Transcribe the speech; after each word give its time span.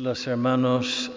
Los 0.00 0.26
hermanos 0.26 1.10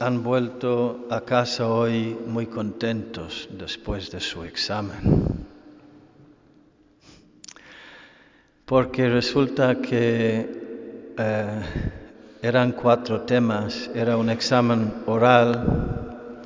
han 0.00 0.22
vuelto 0.22 1.06
a 1.10 1.20
casa 1.20 1.68
hoy 1.68 2.16
muy 2.26 2.46
contentos 2.46 3.46
después 3.52 4.10
de 4.10 4.20
su 4.20 4.42
examen. 4.42 5.44
Porque 8.64 9.10
resulta 9.10 9.82
que 9.82 11.12
eh, 11.18 11.62
eran 12.40 12.72
cuatro 12.72 13.20
temas, 13.20 13.90
era 13.94 14.16
un 14.16 14.30
examen 14.30 14.94
oral 15.04 16.40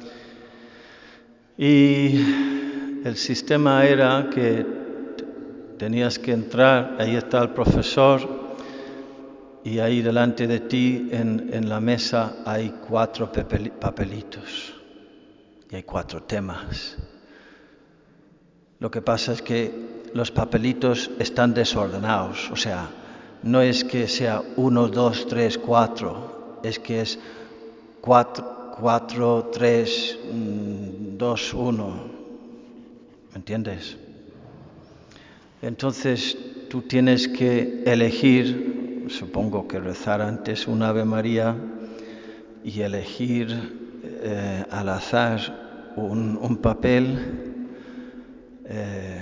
y 1.57 2.17
el 3.05 3.15
sistema 3.15 3.87
era 3.87 4.29
que 4.29 4.67
tenías 5.79 6.19
que 6.19 6.33
entrar, 6.33 6.97
ahí 6.99 7.15
está 7.15 7.41
el 7.41 7.51
profesor, 7.51 8.40
y 9.65 9.79
ahí 9.79 10.03
delante 10.03 10.47
de 10.47 10.61
ti 10.61 11.09
en, 11.13 11.51
en 11.53 11.69
la 11.69 11.81
mesa 11.81 12.37
hay 12.45 12.75
cuatro 12.89 13.31
papelitos 13.33 14.75
y 15.71 15.77
hay 15.77 15.83
cuatro 15.83 16.23
temas. 16.23 16.97
Lo 18.79 18.91
que 18.91 19.03
pasa 19.03 19.33
es 19.33 19.43
que 19.43 19.73
los 20.15 20.31
papelitos 20.31 21.11
están 21.19 21.53
desordenados, 21.53 22.51
o 22.51 22.57
sea, 22.57 22.89
no 23.43 23.61
es 23.61 23.85
que 23.85 24.09
sea 24.09 24.43
uno, 24.57 24.89
dos, 24.89 25.27
tres, 25.29 25.59
cuatro, 25.59 26.59
es 26.63 26.79
que 26.79 27.03
es 27.03 27.19
cuatro, 28.01 28.75
cuatro 28.79 29.51
tres, 29.53 30.19
mm, 30.33 31.17
dos, 31.17 31.55
uno. 31.55 32.09
¿Me 33.33 33.37
entiendes? 33.37 33.97
Entonces 35.63 36.37
tú 36.69 36.83
tienes 36.83 37.29
que 37.29 37.83
elegir 37.87 38.70
supongo 39.11 39.67
que 39.67 39.81
rezar 39.81 40.23
antes 40.23 40.69
un 40.69 40.83
Ave 40.83 41.05
María 41.05 41.57
y 42.63 42.81
elegir 42.81 44.01
eh, 44.23 44.65
al 44.71 44.89
azar 44.89 45.93
un, 45.97 46.59
papel 46.63 47.19
eh, 48.65 49.21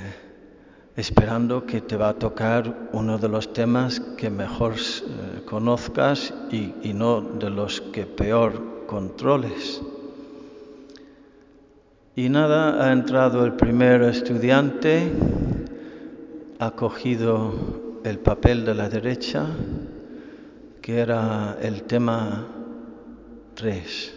esperando 0.97 1.65
que 1.65 1.81
te 1.81 1.97
va 1.97 2.11
a 2.11 2.15
tocar 2.15 2.91
uno 2.93 3.19
de 3.19 3.29
los 3.29 3.53
temas 3.53 4.01
que 4.17 4.31
mejor 4.31 4.75
eh, 4.75 5.43
conozcas 5.47 6.35
y, 6.53 6.75
y 6.83 6.93
no 6.93 7.21
de 7.21 7.51
los 7.51 7.81
que 7.81 8.05
peor 8.05 8.85
controles. 8.87 9.81
Y 12.15 12.29
nada, 12.29 12.85
ha 12.85 12.93
entrado 12.93 13.45
el 13.45 13.55
primer 13.55 14.03
estudiante, 14.03 15.13
ha 16.59 16.73
cogido 16.73 17.88
el 18.05 18.19
papel 18.19 18.65
de 18.65 18.75
la 18.75 18.89
derecha, 18.89 19.47
que 20.81 20.99
era 20.99 21.59
el 21.61 21.83
tema 21.83 22.47
3. 23.55 24.15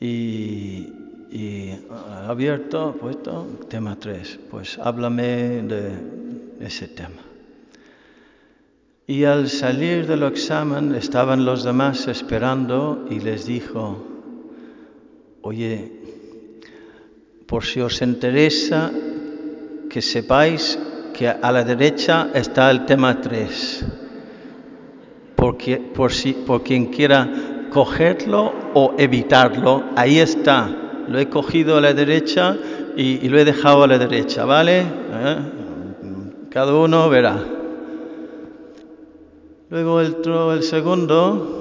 Y, 0.00 0.06
y 1.30 1.78
abierto, 2.26 2.96
puesto, 3.00 3.46
tema 3.68 3.96
3. 3.98 4.38
Pues 4.50 4.78
háblame 4.78 5.62
de 5.62 5.92
ese 6.60 6.88
tema. 6.88 7.22
Y 9.06 9.24
al 9.24 9.48
salir 9.48 10.06
del 10.06 10.22
examen 10.24 10.94
estaban 10.94 11.44
los 11.44 11.64
demás 11.64 12.08
esperando 12.08 13.06
y 13.08 13.20
les 13.20 13.46
dijo, 13.46 14.04
oye, 15.40 15.92
por 17.46 17.64
si 17.64 17.80
os 17.80 18.02
interesa 18.02 18.92
que 19.88 20.02
sepáis 20.02 20.78
que 21.18 21.28
a 21.28 21.50
la 21.50 21.64
derecha 21.64 22.28
está 22.32 22.70
el 22.70 22.86
tema 22.86 23.20
3. 23.20 23.84
Porque, 25.34 25.76
por, 25.78 26.12
si, 26.12 26.32
por 26.32 26.62
quien 26.62 26.86
quiera 26.86 27.28
cogerlo 27.70 28.52
o 28.74 28.94
evitarlo, 28.96 29.82
ahí 29.96 30.20
está. 30.20 30.68
Lo 31.08 31.18
he 31.18 31.28
cogido 31.28 31.76
a 31.76 31.80
la 31.80 31.92
derecha 31.92 32.56
y, 32.96 33.28
lo 33.28 33.36
he 33.36 33.44
dejado 33.44 33.82
a 33.82 33.88
la 33.88 33.98
derecha, 33.98 34.44
¿vale? 34.44 34.82
¿Eh? 34.82 35.36
Cada 36.50 36.72
uno 36.72 37.08
verá. 37.08 37.36
Luego 39.70 40.00
entró 40.00 40.52
el 40.52 40.62
segundo 40.62 41.57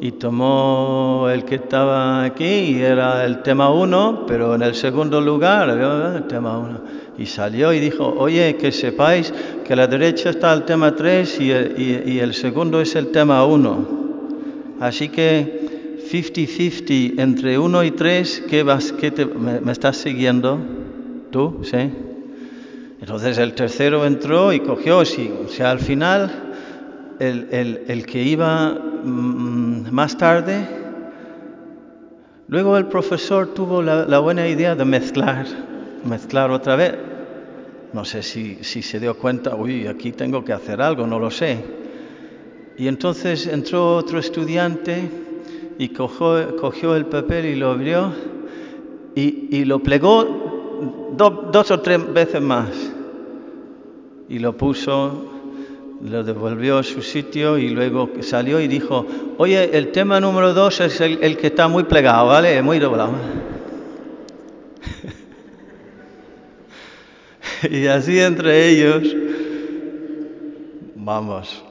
y 0.00 0.12
tomó 0.12 1.28
el 1.32 1.44
que 1.44 1.56
estaba 1.56 2.24
aquí 2.24 2.44
y 2.44 2.82
era 2.82 3.24
el 3.24 3.42
tema 3.42 3.70
1, 3.70 4.24
pero 4.26 4.54
en 4.54 4.62
el 4.62 4.74
segundo 4.74 5.20
lugar, 5.20 5.68
el 5.70 6.24
tema 6.24 6.58
1 6.58 7.04
y 7.16 7.26
salió 7.26 7.72
y 7.72 7.80
dijo, 7.80 8.14
oye, 8.16 8.56
que 8.56 8.72
sepáis 8.72 9.32
que 9.64 9.72
a 9.72 9.76
la 9.76 9.86
derecha 9.86 10.30
está 10.30 10.52
el 10.52 10.64
tema 10.64 10.94
3 10.94 11.40
y, 11.40 11.44
y, 11.44 12.18
el 12.18 12.34
segundo 12.34 12.80
es 12.80 12.96
el 12.96 13.08
tema 13.08 13.44
1. 13.44 13.88
Así 14.80 15.08
que 15.08 15.98
50-50 16.10 17.20
entre 17.20 17.58
1 17.58 17.84
y 17.84 17.90
3, 17.92 18.44
¿qué, 18.48 18.62
vas, 18.62 18.92
qué 18.92 19.10
te, 19.10 19.26
me, 19.26 19.70
estás 19.70 19.96
siguiendo? 19.96 20.58
¿Tú? 21.30 21.60
¿Sí? 21.62 21.90
Entonces 23.00 23.38
el 23.38 23.54
tercero 23.54 24.04
entró 24.06 24.52
y 24.52 24.60
cogió, 24.60 25.04
sí, 25.04 25.30
o 25.44 25.48
sea, 25.48 25.70
al 25.70 25.78
final 25.78 26.32
el, 27.20 27.48
el, 27.50 27.82
el 27.86 28.06
que 28.06 28.22
iba 28.22 28.76
más 29.04 30.16
tarde, 30.16 30.66
luego 32.48 32.76
el 32.76 32.86
profesor 32.86 33.54
tuvo 33.54 33.82
la, 33.82 34.18
buena 34.18 34.48
idea 34.48 34.74
de 34.74 34.84
mezclar 34.84 35.46
mezclar 36.04 36.50
otra 36.50 36.76
vez. 36.76 36.94
No 37.92 38.04
sé 38.04 38.22
si, 38.22 38.62
se 38.62 39.00
dio 39.00 39.16
cuenta, 39.16 39.54
uy, 39.54 39.86
aquí 39.86 40.12
tengo 40.12 40.44
que 40.44 40.52
hacer 40.52 40.80
algo, 40.80 41.06
no 41.06 41.18
lo 41.18 41.30
sé. 41.30 41.58
Y 42.76 42.88
entonces 42.88 43.46
entró 43.46 43.96
otro 43.96 44.18
estudiante 44.18 45.08
y 45.78 45.88
cogió, 45.90 46.96
el 46.96 47.06
papel 47.06 47.46
y 47.46 47.54
lo 47.54 47.70
abrió 47.70 48.12
y, 49.14 49.64
lo 49.64 49.78
plegó 49.80 51.12
do, 51.16 51.50
dos 51.52 51.70
o 51.70 51.80
tres 51.80 52.12
veces 52.12 52.42
más. 52.42 52.70
Y 54.28 54.40
lo 54.40 54.56
puso, 54.56 55.33
lo 56.02 56.24
devolvió 56.24 56.78
a 56.78 56.82
su 56.82 57.02
sitio 57.02 57.58
y 57.58 57.70
luego 57.70 58.10
salió 58.20 58.60
y 58.60 58.68
dijo, 58.68 59.06
oye, 59.38 59.76
el 59.76 59.92
tema 59.92 60.20
número 60.20 60.52
dos 60.52 60.80
es 60.80 61.00
el, 61.00 61.18
el 61.22 61.36
que 61.36 61.48
está 61.48 61.68
muy 61.68 61.84
plegado, 61.84 62.26
¿vale? 62.26 62.60
Muy 62.62 62.78
doblado. 62.78 63.12
y 67.70 67.86
así 67.86 68.20
entre 68.20 68.68
ellos, 68.68 69.16
vamos. 70.96 71.62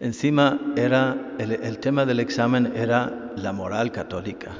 Encima 0.00 0.60
era 0.76 1.32
el, 1.38 1.52
el, 1.52 1.78
tema 1.78 2.06
del 2.06 2.20
examen 2.20 2.72
era 2.76 3.32
la 3.36 3.52
moral 3.52 3.90
católica. 3.90 4.50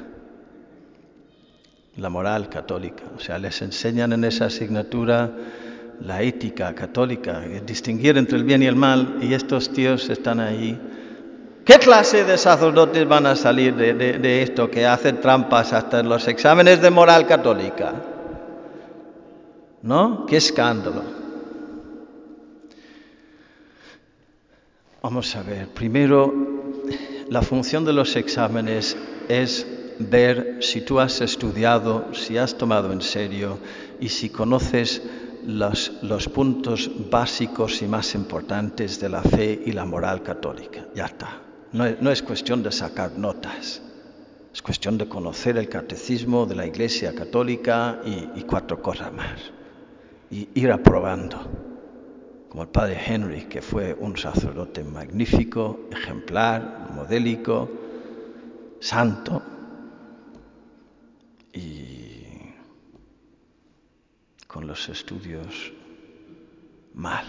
La 1.95 2.09
moral 2.09 2.49
católica. 2.49 3.03
O 3.15 3.19
sea, 3.19 3.37
les 3.37 3.61
enseñan 3.61 4.11
en 4.13 4.25
esa 4.25 4.45
asignatura 4.45 5.31
la 6.01 6.21
ética 6.21 6.73
católica, 6.73 7.41
distinguir 7.65 8.17
entre 8.17 8.37
el 8.37 8.43
bien 8.43 8.63
y 8.63 8.67
el 8.67 8.75
mal, 8.75 9.17
y 9.21 9.33
estos 9.33 9.71
tíos 9.71 10.09
están 10.09 10.39
ahí. 10.39 10.79
¿Qué 11.65 11.77
clase 11.77 12.23
de 12.23 12.37
sacerdotes 12.37 13.07
van 13.07 13.25
a 13.25 13.35
salir 13.35 13.75
de, 13.75 13.93
de, 13.93 14.17
de 14.17 14.41
esto 14.41 14.71
que 14.71 14.85
hacen 14.85 15.21
trampas 15.21 15.73
hasta 15.73 15.99
en 15.99 16.09
los 16.09 16.27
exámenes 16.27 16.81
de 16.81 16.89
moral 16.89 17.27
católica? 17.27 17.93
¿No? 19.81 20.25
¡Qué 20.25 20.37
escándalo! 20.37 21.03
Vamos 25.01 25.33
a 25.35 25.43
ver, 25.43 25.67
primero, 25.69 26.33
la 27.29 27.41
función 27.41 27.85
de 27.85 27.93
los 27.93 28.15
exámenes 28.15 28.97
es 29.29 29.65
ver 29.99 30.57
si 30.61 30.81
tú 30.81 30.99
has 30.99 31.21
estudiado, 31.21 32.13
si 32.13 32.37
has 32.37 32.57
tomado 32.57 32.91
en 32.91 33.01
serio 33.01 33.59
y 33.99 34.09
si 34.09 34.29
conoces 34.29 35.01
los, 35.45 36.03
los 36.03 36.27
puntos 36.29 36.89
básicos 37.09 37.81
y 37.81 37.87
más 37.87 38.15
importantes 38.15 38.99
de 38.99 39.09
la 39.09 39.21
fe 39.21 39.61
y 39.65 39.71
la 39.71 39.85
moral 39.85 40.23
católica. 40.23 40.87
Ya 40.95 41.05
está. 41.05 41.41
No 41.71 41.85
es, 41.85 42.01
no 42.01 42.11
es 42.11 42.21
cuestión 42.23 42.63
de 42.63 42.71
sacar 42.71 43.17
notas. 43.17 43.81
Es 44.53 44.61
cuestión 44.61 44.97
de 44.97 45.07
conocer 45.07 45.57
el 45.57 45.69
catecismo 45.69 46.45
de 46.45 46.55
la 46.55 46.65
Iglesia 46.65 47.13
Católica 47.13 48.01
y, 48.05 48.39
y 48.39 48.43
cuatro 48.43 48.81
cosas 48.81 49.13
más 49.13 49.39
y 50.31 50.49
ir 50.53 50.71
aprobando, 50.71 51.39
como 52.49 52.63
el 52.63 52.69
padre 52.69 52.99
Henry, 53.05 53.43
que 53.45 53.61
fue 53.61 53.95
un 53.99 54.17
sacerdote 54.17 54.83
magnífico, 54.83 55.87
ejemplar, 55.91 56.89
modélico, 56.93 57.69
santo, 58.79 59.41
y 61.53 62.08
con 64.49 64.65
los 64.65 64.89
estudios 64.89 65.71
mal. 66.95 67.23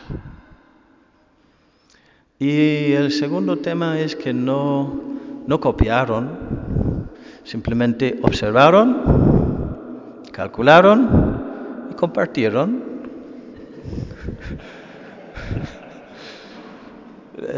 Y 2.38 2.92
el 2.92 3.12
segundo 3.12 3.58
tema 3.58 4.00
es 4.00 4.16
que 4.16 4.32
no, 4.32 4.98
no 5.46 5.60
copiaron, 5.60 7.10
simplemente 7.44 8.18
observaron, 8.22 10.22
calcularon 10.32 11.90
y 11.90 11.94
compartieron 11.94 12.88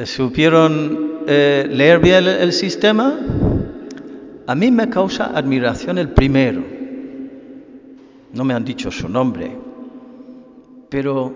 supieron 0.06 1.20
eh, 1.28 1.68
leer 1.70 2.00
bien 2.00 2.16
el, 2.16 2.26
el 2.26 2.52
sistema, 2.52 3.16
a 4.44 4.54
mí 4.56 4.72
me 4.72 4.88
causa 4.88 5.26
admiración 5.26 5.98
el 5.98 6.08
primero. 6.08 6.71
No 8.32 8.44
me 8.44 8.54
han 8.54 8.64
dicho 8.64 8.90
su 8.90 9.08
nombre, 9.08 9.56
pero 10.88 11.32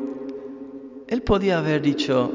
él 1.08 1.22
podía 1.22 1.58
haber 1.58 1.82
dicho, 1.82 2.30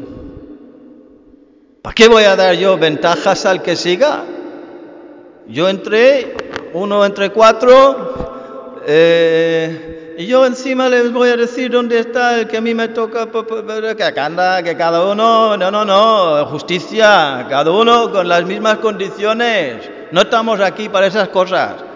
¿para 1.81 1.95
qué 1.95 2.07
voy 2.07 2.23
a 2.23 2.35
dar 2.35 2.55
yo 2.55 2.77
ventajas 2.77 3.45
al 3.45 3.63
que 3.63 3.75
siga? 3.75 4.23
Yo 5.47 5.67
entré, 5.67 6.35
uno 6.73 7.03
entre 7.03 7.31
cuatro, 7.31 8.81
eh, 8.85 10.15
y 10.19 10.27
yo 10.27 10.45
encima 10.45 10.87
les 10.89 11.11
voy 11.11 11.29
a 11.29 11.37
decir 11.37 11.71
dónde 11.71 11.97
está 11.97 12.39
el 12.39 12.47
que 12.47 12.57
a 12.57 12.61
mí 12.61 12.75
me 12.75 12.89
toca, 12.89 13.27
que 13.31 14.19
anda, 14.19 14.61
que 14.61 14.77
cada 14.77 15.11
uno, 15.11 15.57
no, 15.57 15.71
no, 15.71 15.83
no, 15.83 16.45
justicia, 16.45 17.47
cada 17.49 17.71
uno 17.71 18.11
con 18.11 18.27
las 18.27 18.45
mismas 18.45 18.77
condiciones. 18.77 19.89
No 20.11 20.21
estamos 20.21 20.59
aquí 20.59 20.87
para 20.87 21.07
esas 21.07 21.29
cosas. 21.29 21.90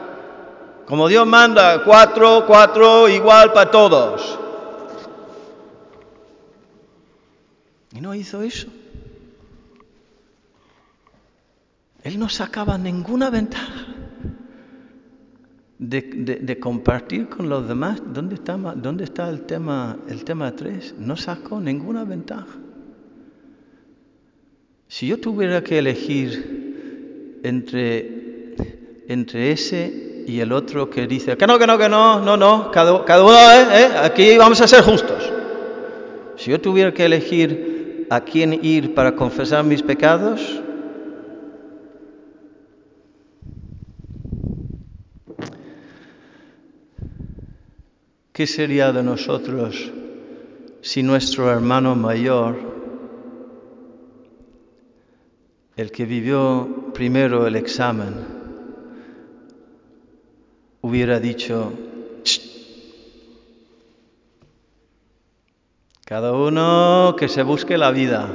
Como 0.86 1.08
Dios 1.08 1.26
manda, 1.26 1.84
cuatro, 1.84 2.46
cuatro, 2.46 3.10
igual 3.10 3.52
para 3.54 3.72
todos. 3.72 4.40
Y 7.94 8.02
no 8.02 8.14
hizo 8.14 8.42
eso. 8.44 8.68
Él 12.04 12.20
no 12.20 12.30
sacaba 12.30 12.78
ninguna 12.78 13.32
ventaja 13.32 13.88
de, 15.80 16.60
compartir 16.60 17.30
con 17.30 17.50
los 17.50 17.68
demás. 17.68 18.02
¿Dónde 18.06 18.36
está, 18.36 19.30
el, 19.30 19.42
tema, 19.42 19.98
el 20.08 20.24
tema 20.24 20.56
3? 20.56 20.96
No 21.00 21.18
sacó 21.18 21.60
ninguna 21.60 22.04
ventaja. 22.04 22.60
Si 24.88 25.08
yo 25.08 25.20
tuviera 25.20 25.64
que 25.64 25.80
elegir 25.80 27.40
entre, 27.44 28.56
entre 29.08 29.52
ese 29.52 30.05
y 30.26 30.40
el 30.40 30.52
otro 30.52 30.90
que 30.90 31.08
dice 31.08 31.38
que 31.38 31.48
no, 31.48 31.60
que 31.60 31.68
no, 31.68 31.78
que 31.78 31.90
no, 31.90 32.20
no, 32.20 32.38
no, 32.38 32.72
cada, 32.72 33.06
cada 33.06 33.24
uno, 33.24 33.34
eh, 33.34 33.68
eh, 33.72 33.90
aquí 34.02 34.38
vamos 34.38 34.60
a 34.62 34.68
ser 34.68 34.82
justos. 34.84 35.32
Si 36.38 36.52
yo 36.52 36.60
tuviera 36.60 36.94
que 36.94 37.06
elegir 37.06 38.08
a 38.10 38.22
quién 38.22 38.60
ir 38.64 38.94
para 38.94 39.16
confesar 39.16 39.64
mis 39.64 39.82
pecados, 39.82 40.62
¿Qué 48.36 48.48
sería 48.48 48.92
de 48.92 49.02
nosotros 49.02 49.94
si 50.82 51.02
nuestro 51.04 51.50
hermano 51.50 51.96
mayor, 51.96 52.58
el 55.78 55.90
que 55.90 56.06
vivió 56.06 56.92
primero 56.94 57.48
el 57.48 57.56
examen, 57.56 58.35
hubiera 60.86 61.20
dicho, 61.20 61.74
cada 66.06 66.34
uno 66.34 67.16
que 67.18 67.28
se 67.28 67.42
busque 67.42 67.76
la 67.76 67.90
vida 67.90 68.30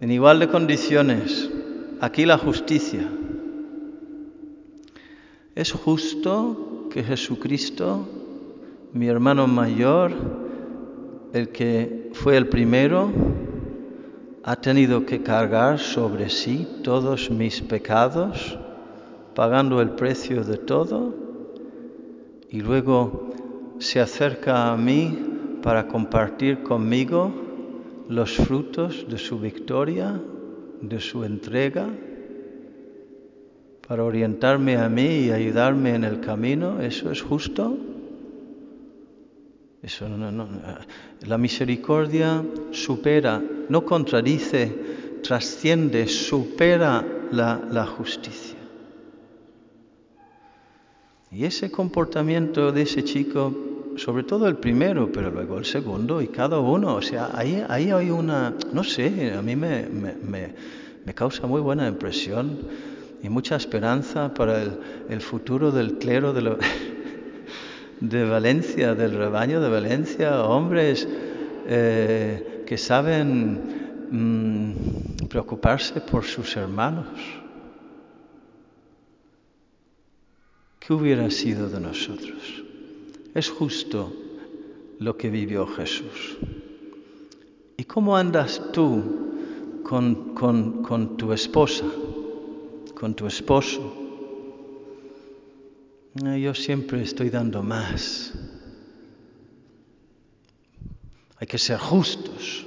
en 0.00 0.10
igual 0.10 0.38
de 0.38 0.48
condiciones, 0.48 1.50
aquí 2.00 2.24
la 2.24 2.38
justicia. 2.38 3.06
¿Es 5.54 5.72
justo 5.72 6.88
que 6.90 7.02
Jesucristo 7.02 8.08
mi 8.94 9.06
hermano 9.06 9.46
mayor, 9.46 10.12
el 11.34 11.50
que 11.50 12.08
fue 12.14 12.38
el 12.38 12.48
primero, 12.48 13.12
ha 14.42 14.56
tenido 14.56 15.04
que 15.04 15.22
cargar 15.22 15.78
sobre 15.78 16.30
sí 16.30 16.66
todos 16.82 17.30
mis 17.30 17.60
pecados, 17.60 18.58
pagando 19.34 19.80
el 19.80 19.90
precio 19.90 20.44
de 20.44 20.56
todo, 20.56 21.14
y 22.50 22.60
luego 22.60 23.30
se 23.78 24.00
acerca 24.00 24.72
a 24.72 24.76
mí 24.76 25.16
para 25.62 25.86
compartir 25.86 26.62
conmigo 26.62 27.32
los 28.08 28.36
frutos 28.36 29.06
de 29.08 29.18
su 29.18 29.38
victoria, 29.38 30.20
de 30.80 31.00
su 31.00 31.24
entrega, 31.24 31.88
para 33.86 34.04
orientarme 34.04 34.76
a 34.76 34.88
mí 34.88 35.26
y 35.26 35.30
ayudarme 35.30 35.94
en 35.94 36.04
el 36.04 36.20
camino. 36.20 36.80
¿Eso 36.80 37.10
es 37.10 37.22
justo? 37.22 37.76
Eso 39.82 40.08
no, 40.08 40.48
la 41.26 41.38
misericordia 41.38 42.44
supera, 42.70 43.42
no 43.68 43.84
contradice, 43.84 45.20
trasciende, 45.22 46.06
supera 46.06 47.04
la 47.32 47.86
justicia. 47.86 48.59
Y 51.32 51.44
ese 51.44 51.70
comportamiento 51.70 52.72
de 52.72 52.82
ese 52.82 53.04
chico, 53.04 53.54
sobre 53.96 54.24
todo 54.24 54.48
el 54.48 54.56
primero, 54.56 55.12
pero 55.12 55.30
luego 55.30 55.58
el 55.58 55.64
segundo 55.64 56.20
y 56.20 56.26
cada 56.26 56.58
uno, 56.58 56.96
o 56.96 57.02
sea, 57.02 57.30
ahí, 57.32 57.64
ahí 57.68 57.92
hay 57.92 58.10
una, 58.10 58.52
no 58.72 58.82
sé, 58.82 59.32
a 59.32 59.40
mí 59.40 59.54
me, 59.54 59.86
me, 59.86 60.14
me, 61.04 61.14
causa 61.14 61.46
muy 61.46 61.60
buena 61.60 61.86
impresión 61.86 62.58
y 63.22 63.28
mucha 63.28 63.54
esperanza 63.54 64.34
para 64.34 64.60
el, 64.60 64.78
el 65.08 65.20
futuro 65.20 65.70
del 65.70 65.98
clero 65.98 66.32
de, 66.32 66.42
lo, 66.42 66.58
de 68.00 68.24
Valencia, 68.24 68.96
del 68.96 69.12
rebaño 69.12 69.60
de 69.60 69.70
Valencia, 69.70 70.42
hombres 70.42 71.06
eh, 71.68 72.64
que 72.66 72.76
saben 72.76 74.06
mmm, 74.10 75.26
preocuparse 75.28 76.00
por 76.00 76.24
sus 76.24 76.56
hermanos. 76.56 77.06
¿Qué 80.90 80.94
hubiera 80.94 81.30
sido 81.30 81.68
de 81.68 81.78
nosotros? 81.78 82.64
Es 83.32 83.48
justo 83.48 84.12
lo 84.98 85.16
que 85.16 85.30
vivió 85.30 85.64
Jesús. 85.64 86.36
¿Y 87.76 87.84
cómo 87.84 88.16
andas 88.16 88.60
tú 88.72 89.00
con, 89.84 91.16
tu 91.16 91.32
esposa, 91.32 91.84
con 92.98 93.14
tu 93.14 93.28
esposo? 93.28 93.80
Yo 96.16 96.54
siempre 96.54 97.02
estoy 97.02 97.30
dando 97.30 97.62
más. 97.62 98.32
Hay 101.36 101.46
que 101.46 101.58
ser 101.58 101.78
justos. 101.78 102.66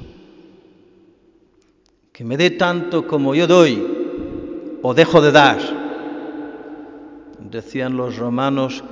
Que 2.14 2.24
me 2.24 2.38
dé 2.38 2.52
tanto 2.52 3.06
como 3.06 3.36
yo 3.36 3.48
doy 3.48 3.86
o 4.82 4.94
dejo 4.94 5.20
de 5.20 5.32
dar. 5.34 5.83
Decían 7.54 7.96
los 7.96 8.18
romanos, 8.18 8.84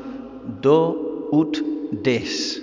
do 0.61 1.27
ut 1.31 1.57
des, 1.91 2.61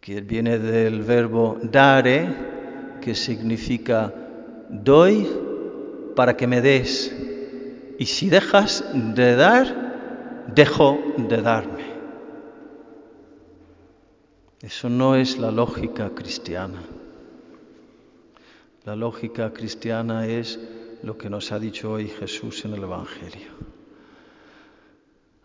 que 0.00 0.22
viene 0.22 0.58
del 0.58 1.02
verbo 1.02 1.58
dare, 1.62 2.26
que 3.02 3.14
significa 3.14 4.14
doy 4.70 5.28
para 6.14 6.38
que 6.38 6.46
me 6.46 6.62
des 6.62 7.14
y 7.98 8.06
si 8.06 8.30
dejas 8.30 8.82
de 9.14 9.36
dar, 9.36 10.46
dejo 10.54 10.98
de 11.18 11.42
darme. 11.42 11.84
Eso 14.62 14.88
no 14.88 15.16
es 15.16 15.36
la 15.36 15.50
lógica 15.50 16.14
cristiana. 16.14 16.80
La 18.86 18.96
lógica 18.96 19.52
cristiana 19.52 20.26
es 20.26 20.58
lo 21.06 21.16
que 21.16 21.30
nos 21.30 21.52
ha 21.52 21.60
dicho 21.60 21.92
hoy 21.92 22.08
Jesús 22.08 22.64
en 22.64 22.74
el 22.74 22.82
Evangelio. 22.82 23.52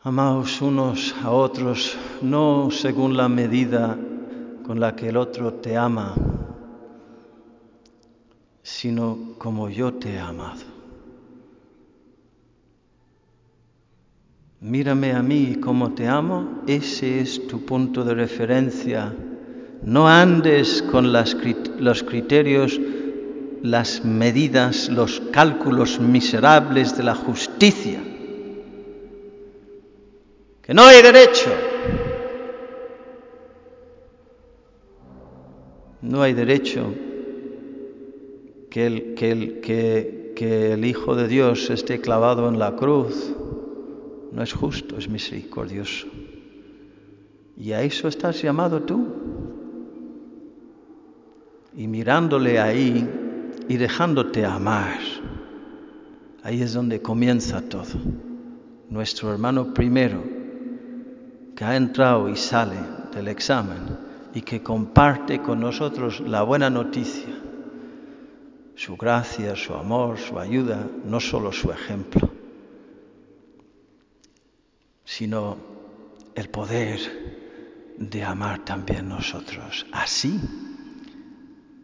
Amaos 0.01 0.59
unos 0.59 1.13
a 1.21 1.29
otros, 1.29 1.95
no 2.23 2.69
según 2.71 3.15
la 3.15 3.29
medida 3.29 3.95
con 4.65 4.79
la 4.79 4.95
que 4.95 5.09
el 5.09 5.17
otro 5.17 5.53
te 5.53 5.77
ama, 5.77 6.15
sino 8.63 9.35
como 9.37 9.69
yo 9.69 9.93
te 9.93 10.15
he 10.15 10.19
amado. 10.19 10.63
Mírame 14.61 15.13
a 15.13 15.21
mí 15.21 15.57
como 15.61 15.93
te 15.93 16.07
amo, 16.07 16.63
ese 16.65 17.19
es 17.19 17.47
tu 17.47 17.63
punto 17.63 18.03
de 18.03 18.15
referencia. 18.15 19.15
No 19.83 20.07
andes 20.07 20.81
con 20.81 21.13
los 21.13 22.03
criterios, 22.03 22.81
las 23.61 24.03
medidas, 24.03 24.89
los 24.89 25.19
cálculos 25.31 25.99
miserables 25.99 26.97
de 26.97 27.03
la 27.03 27.15
justicia. 27.15 27.99
Que 30.61 30.73
no 30.73 30.83
hay 30.83 31.01
derecho. 31.01 31.51
No 36.01 36.21
hay 36.23 36.33
derecho 36.33 36.93
que 38.69 38.87
el, 38.87 39.13
que 39.13 39.31
el, 39.31 39.61
que, 39.61 40.73
el 40.73 40.85
Hijo 40.85 41.15
de 41.15 41.27
Dios 41.27 41.69
esté 41.69 42.01
clavado 42.01 42.49
en 42.49 42.57
la 42.57 42.75
cruz 42.75 43.35
no 44.31 44.41
es 44.41 44.53
justo, 44.53 44.97
es 44.97 45.07
misericordioso. 45.07 46.07
¿Y 47.57 47.73
a 47.73 47.83
eso 47.83 48.07
estás 48.07 48.41
llamado 48.41 48.81
tú? 48.81 49.21
y 51.75 51.87
mirándole 51.87 52.59
ahí 52.59 53.07
y 53.67 53.77
dejándote 53.77 54.45
amar. 54.45 54.99
Ahí 56.43 56.61
es 56.61 56.73
donde 56.73 57.01
comienza 57.01 57.61
todo. 57.61 57.99
Nuestro 58.89 59.31
hermano 59.31 59.73
primero, 59.73 60.23
que 61.55 61.63
ha 61.63 61.75
entrado 61.75 62.27
y 62.29 62.35
sale 62.35 62.77
del 63.13 63.27
examen 63.27 63.97
y 64.33 64.41
que 64.41 64.63
comparte 64.63 65.41
con 65.41 65.59
nosotros 65.59 66.19
la 66.21 66.43
buena 66.43 66.69
noticia, 66.69 67.33
su 68.75 68.97
gracia, 68.97 69.55
su 69.55 69.73
amor, 69.73 70.17
su 70.17 70.39
ayuda, 70.39 70.87
no 71.05 71.19
solo 71.19 71.51
su 71.51 71.71
ejemplo, 71.71 72.29
sino 75.05 75.57
el 76.35 76.49
poder 76.49 76.99
de 77.97 78.23
amar 78.23 78.65
también 78.65 79.07
nosotros. 79.09 79.85
Así, 79.91 80.39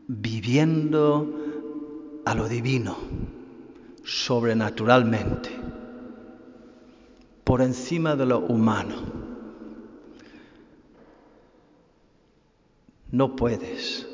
viviendo 0.08 1.47
a 2.28 2.36
lo 2.36 2.50
divino, 2.50 2.98
sobrenaturalmente, 4.04 5.50
por 7.46 7.62
encima 7.62 8.18
de 8.18 8.26
lo 8.26 8.40
humano. 8.40 8.96
No 13.12 13.34
puedes, 13.34 14.06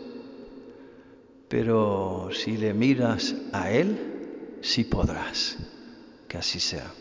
pero 1.47 2.29
si 2.31 2.55
le 2.55 2.75
miras 2.75 3.33
a 3.51 3.71
Él, 3.71 4.59
sí 4.61 4.83
podrás. 4.83 5.57
Que 6.27 6.37
así 6.37 6.59
sea. 6.59 6.91